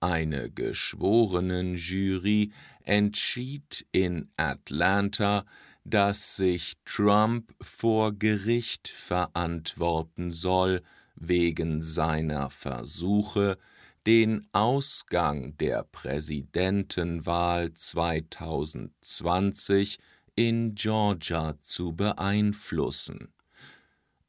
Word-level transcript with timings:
Eine 0.00 0.48
Geschworenenjury 0.50 2.52
entschied 2.84 3.84
in 3.90 4.30
Atlanta, 4.36 5.44
dass 5.84 6.36
sich 6.36 6.74
Trump 6.84 7.52
vor 7.60 8.12
Gericht 8.12 8.86
verantworten 8.86 10.30
soll 10.30 10.82
wegen 11.16 11.82
seiner 11.82 12.48
Versuche, 12.48 13.58
den 14.06 14.48
Ausgang 14.52 15.56
der 15.58 15.84
Präsidentenwahl 15.84 17.74
2020 17.74 19.98
in 20.36 20.74
Georgia 20.74 21.58
zu 21.60 21.94
beeinflussen. 21.94 23.34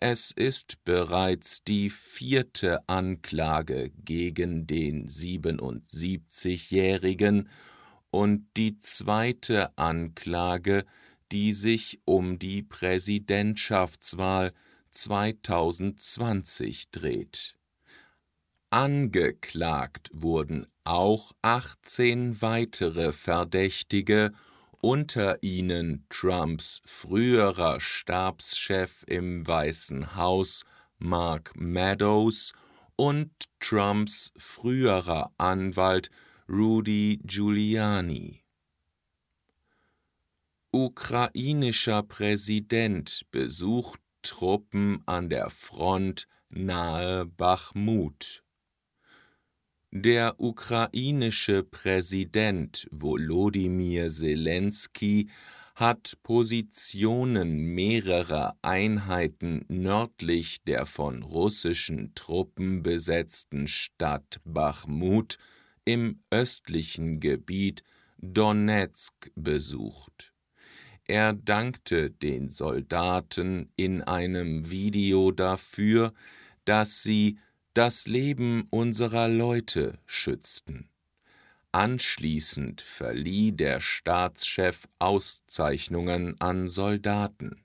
Es 0.00 0.30
ist 0.30 0.84
bereits 0.84 1.64
die 1.64 1.90
vierte 1.90 2.88
Anklage 2.88 3.90
gegen 4.04 4.66
den 4.66 5.08
77-Jährigen 5.08 7.48
und 8.10 8.46
die 8.56 8.78
zweite 8.78 9.76
Anklage, 9.76 10.86
die 11.32 11.52
sich 11.52 12.00
um 12.04 12.38
die 12.38 12.62
Präsidentschaftswahl 12.62 14.52
2020 14.90 16.90
dreht. 16.90 17.57
Angeklagt 18.70 20.10
wurden 20.12 20.66
auch 20.84 21.32
18 21.40 22.42
weitere 22.42 23.12
Verdächtige, 23.12 24.32
unter 24.82 25.42
ihnen 25.42 26.04
Trumps 26.10 26.82
früherer 26.84 27.80
Stabschef 27.80 29.04
im 29.06 29.46
Weißen 29.46 30.16
Haus 30.16 30.64
Mark 30.98 31.52
Meadows 31.56 32.52
und 32.94 33.30
Trumps 33.58 34.32
früherer 34.36 35.32
Anwalt 35.38 36.10
Rudy 36.46 37.20
Giuliani. 37.24 38.44
Ukrainischer 40.72 42.02
Präsident 42.02 43.22
besucht 43.30 44.00
Truppen 44.20 45.02
an 45.06 45.30
der 45.30 45.48
Front 45.48 46.26
nahe 46.50 47.24
Bachmut. 47.24 48.44
Der 49.90 50.38
ukrainische 50.38 51.62
Präsident 51.62 52.86
Volodymyr 52.90 54.10
Zelensky 54.10 55.30
hat 55.74 56.18
Positionen 56.22 57.74
mehrerer 57.74 58.58
Einheiten 58.60 59.64
nördlich 59.68 60.62
der 60.64 60.84
von 60.84 61.22
russischen 61.22 62.14
Truppen 62.14 62.82
besetzten 62.82 63.66
Stadt 63.66 64.40
Bachmut 64.44 65.38
im 65.86 66.20
östlichen 66.30 67.18
Gebiet 67.18 67.82
Donetsk 68.18 69.30
besucht. 69.36 70.34
Er 71.06 71.32
dankte 71.32 72.10
den 72.10 72.50
Soldaten 72.50 73.72
in 73.76 74.02
einem 74.02 74.68
Video 74.70 75.30
dafür, 75.30 76.12
dass 76.66 77.02
sie 77.02 77.38
das 77.78 78.06
Leben 78.08 78.66
unserer 78.70 79.28
Leute 79.28 80.00
schützten. 80.04 80.90
Anschließend 81.70 82.80
verlieh 82.80 83.52
der 83.52 83.80
Staatschef 83.80 84.88
Auszeichnungen 84.98 86.34
an 86.40 86.68
Soldaten. 86.68 87.62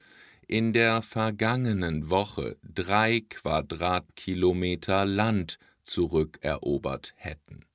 in 0.51 0.73
der 0.73 1.01
vergangenen 1.01 2.09
Woche 2.09 2.57
drei 2.61 3.21
Quadratkilometer 3.29 5.05
Land 5.05 5.57
zurückerobert 5.83 7.13
hätten. 7.15 7.65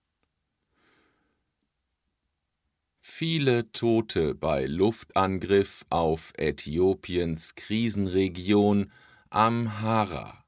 Viele 3.01 3.73
Tote 3.73 4.35
bei 4.35 4.67
Luftangriff 4.67 5.87
auf 5.89 6.35
Äthiopiens 6.37 7.55
Krisenregion 7.55 8.93
Amhara. 9.31 10.45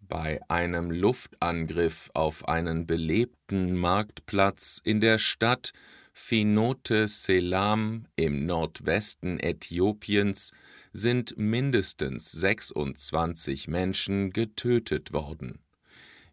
Bei 0.00 0.40
einem 0.48 0.90
Luftangriff 0.90 2.10
auf 2.14 2.48
einen 2.48 2.86
belebten 2.86 3.76
Marktplatz 3.76 4.80
in 4.82 5.00
der 5.00 5.18
Stadt 5.18 5.72
Finote 6.20 7.06
Selam 7.06 8.06
im 8.16 8.44
Nordwesten 8.44 9.38
Äthiopiens 9.38 10.50
sind 10.92 11.38
mindestens 11.38 12.32
26 12.32 13.68
Menschen 13.68 14.30
getötet 14.32 15.14
worden. 15.14 15.60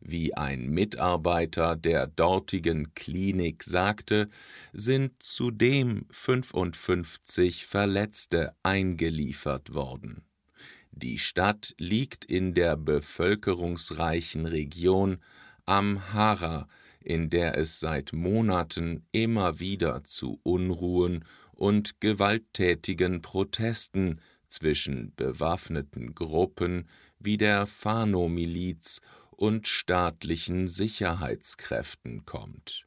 Wie 0.02 0.36
ein 0.36 0.70
Mitarbeiter 0.70 1.76
der 1.78 2.08
dortigen 2.08 2.96
Klinik 2.96 3.64
sagte, 3.64 4.28
sind 4.74 5.22
zudem 5.22 6.08
55 6.10 7.66
Verletzte 7.66 8.54
eingeliefert 8.64 9.76
worden. 9.76 10.26
Die 10.92 11.20
Stadt 11.20 11.76
liegt 11.78 12.26
in 12.26 12.56
der 12.56 12.76
bevölkerungsreichen 12.76 14.48
Region 14.48 15.20
Amhara, 15.66 16.68
in 17.06 17.30
der 17.30 17.58
es 17.58 17.80
seit 17.80 18.14
Monaten 18.14 19.06
immer 19.12 19.60
wieder 19.60 20.04
zu 20.04 20.40
Unruhen 20.44 21.24
und 21.54 22.02
gewalttätigen 22.02 23.22
Protesten 23.22 24.20
zwischen 24.48 25.14
bewaffneten 25.16 26.16
Gruppen 26.16 26.90
wie 27.20 27.38
der 27.38 27.66
Fano-Miliz 27.66 29.02
und 29.32 29.68
staatlichen 29.68 30.68
Sicherheitskräften 30.68 32.26
kommt. 32.26 32.86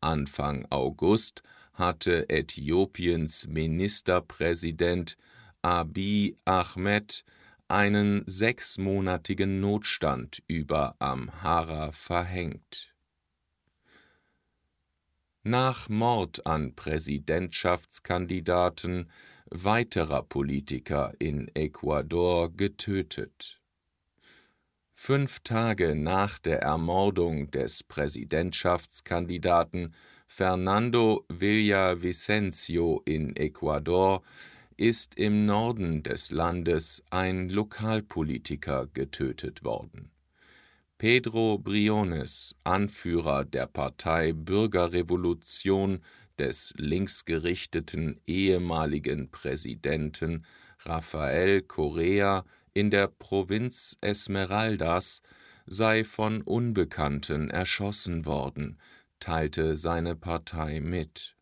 Anfang 0.00 0.66
August 0.70 1.42
hatte 1.72 2.28
Äthiopiens 2.28 3.46
Ministerpräsident 3.46 5.16
Abiy 5.62 6.36
Ahmed 6.44 7.24
einen 7.68 8.22
sechsmonatigen 8.26 9.60
Notstand 9.60 10.42
über 10.46 10.96
Amhara 11.00 11.92
verhängt. 11.92 12.95
Nach 15.48 15.88
Mord 15.88 16.44
an 16.44 16.74
Präsidentschaftskandidaten 16.74 19.08
weiterer 19.48 20.24
Politiker 20.24 21.12
in 21.20 21.46
Ecuador 21.54 22.52
getötet. 22.52 23.60
Fünf 24.92 25.38
Tage 25.44 25.94
nach 25.94 26.40
der 26.40 26.62
Ermordung 26.62 27.52
des 27.52 27.84
Präsidentschaftskandidaten 27.84 29.94
Fernando 30.26 31.24
Villavicencio 31.28 33.02
in 33.04 33.36
Ecuador 33.36 34.24
ist 34.76 35.14
im 35.14 35.46
Norden 35.46 36.02
des 36.02 36.32
Landes 36.32 37.04
ein 37.10 37.50
Lokalpolitiker 37.50 38.88
getötet 38.88 39.62
worden. 39.62 40.10
Pedro 40.98 41.58
Briones, 41.58 42.56
Anführer 42.64 43.44
der 43.44 43.66
Partei 43.66 44.32
Bürgerrevolution 44.32 46.00
des 46.38 46.72
linksgerichteten 46.78 48.18
ehemaligen 48.26 49.30
Präsidenten 49.30 50.46
Rafael 50.86 51.60
Correa 51.60 52.46
in 52.72 52.90
der 52.90 53.08
Provinz 53.08 53.98
Esmeraldas, 54.00 55.20
sei 55.66 56.02
von 56.02 56.40
Unbekannten 56.40 57.50
erschossen 57.50 58.24
worden, 58.24 58.78
teilte 59.20 59.76
seine 59.76 60.16
Partei 60.16 60.80
mit. 60.80 61.35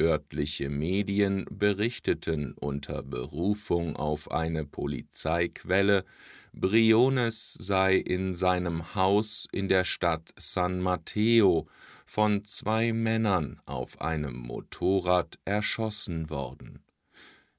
Örtliche 0.00 0.70
Medien 0.70 1.46
berichteten 1.50 2.54
unter 2.54 3.02
Berufung 3.02 3.96
auf 3.96 4.30
eine 4.30 4.64
Polizeiquelle, 4.64 6.04
Briones 6.52 7.54
sei 7.54 7.96
in 7.96 8.34
seinem 8.34 8.94
Haus 8.94 9.46
in 9.52 9.68
der 9.68 9.84
Stadt 9.84 10.34
San 10.36 10.80
Mateo 10.80 11.68
von 12.04 12.44
zwei 12.44 12.92
Männern 12.92 13.60
auf 13.66 14.00
einem 14.00 14.36
Motorrad 14.36 15.38
erschossen 15.44 16.28
worden. 16.28 16.83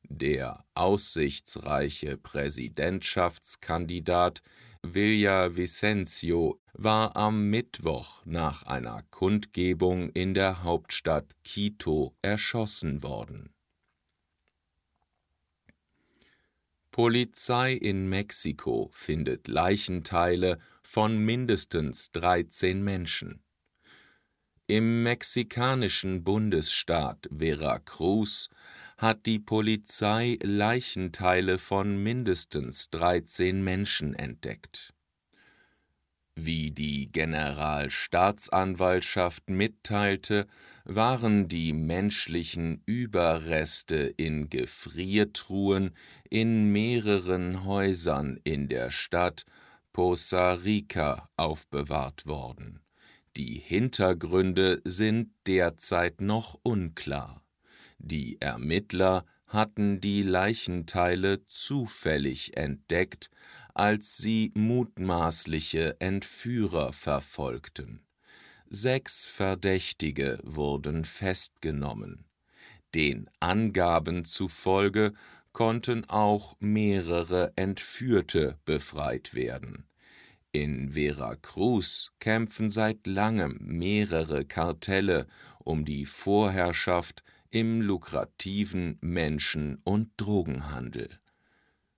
Der 0.10 0.66
aussichtsreiche 0.76 2.18
Präsidentschaftskandidat 2.18 4.42
Villavicencio 4.84 6.60
war 6.74 7.16
am 7.16 7.50
Mittwoch 7.50 8.22
nach 8.26 8.64
einer 8.64 9.04
Kundgebung 9.10 10.10
in 10.10 10.34
der 10.34 10.64
Hauptstadt 10.64 11.34
Quito 11.44 12.14
erschossen 12.22 13.02
worden. 13.02 13.54
Polizei 16.92 17.72
in 17.74 18.08
Mexiko 18.08 18.90
findet 18.94 19.48
Leichenteile 19.48 20.60
von 20.82 21.18
mindestens 21.18 22.12
13 22.12 22.84
Menschen. 22.84 23.42
Im 24.68 25.04
mexikanischen 25.04 26.24
Bundesstaat 26.24 27.28
Veracruz 27.30 28.50
hat 28.98 29.26
die 29.26 29.40
Polizei 29.40 30.38
Leichenteile 30.42 31.58
von 31.58 32.02
mindestens 32.02 32.90
13 32.92 33.64
Menschen 33.64 34.16
entdeckt. 34.16 34.96
Wie 36.38 36.72
die 36.72 37.10
Generalstaatsanwaltschaft 37.14 39.50
mitteilte, 39.50 40.48
waren 40.84 41.48
die 41.48 41.72
menschlichen 41.72 42.84
Überreste 42.86 44.14
in 44.18 44.50
Gefriertruhen 44.50 45.92
in 46.30 46.74
mehreren 46.74 47.64
Häusern 47.64 48.38
in 48.44 48.68
der 48.68 48.92
Stadt 48.92 49.46
Poza 49.94 50.56
Rica 50.56 51.30
aufbewahrt 51.38 52.28
worden. 52.28 52.82
Die 53.38 53.58
Hintergründe 53.58 54.82
sind 54.84 55.32
derzeit 55.48 56.20
noch 56.20 56.60
unklar. 56.64 57.45
Die 57.98 58.40
Ermittler 58.42 59.26
hatten 59.48 60.02
die 60.02 60.24
Leichenteile 60.24 61.46
zufällig 61.46 62.58
entdeckt, 62.58 63.30
als 63.74 64.18
sie 64.18 64.52
mutmaßliche 64.56 66.00
Entführer 66.00 66.94
verfolgten. 66.94 68.02
Sechs 68.70 69.26
Verdächtige 69.28 70.40
wurden 70.44 71.06
festgenommen. 71.06 72.26
Den 72.96 73.30
Angaben 73.40 74.26
zufolge 74.26 75.14
konnten 75.52 76.06
auch 76.10 76.56
mehrere 76.60 77.54
Entführte 77.56 78.58
befreit 78.66 79.34
werden. 79.34 79.86
In 80.52 80.92
Veracruz 80.92 82.12
kämpfen 82.20 82.70
seit 82.70 83.08
langem 83.08 83.58
mehrere 83.62 84.46
Kartelle 84.46 85.28
um 85.60 85.84
die 85.86 86.06
Vorherrschaft 86.06 87.24
im 87.50 87.82
lukrativen 87.82 89.00
Menschen- 89.02 89.82
und 89.84 90.12
Drogenhandel. 90.18 91.10